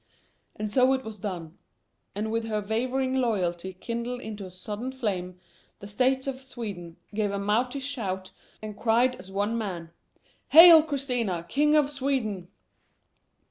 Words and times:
And 0.55 0.71
so 0.71 0.93
it 0.93 1.03
was 1.05 1.19
done. 1.19 1.59
And 2.15 2.31
with 2.31 2.45
their 2.45 2.61
wavering 2.63 3.17
loyalty 3.17 3.71
kindled 3.73 4.19
into 4.19 4.47
a 4.47 4.49
sudden 4.49 4.91
flame, 4.91 5.39
the 5.77 5.85
States 5.87 6.25
of 6.25 6.41
Sweden 6.41 6.97
"gave 7.13 7.29
a 7.31 7.37
mighty 7.37 7.79
shout" 7.79 8.31
and 8.63 8.75
cried 8.75 9.15
as 9.17 9.31
one 9.31 9.59
man, 9.59 9.91
"Hail, 10.49 10.81
Christina, 10.81 11.45
King 11.47 11.75
of 11.75 11.87
Sweden!" 11.87 12.47